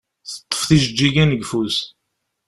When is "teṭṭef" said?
0.31-0.61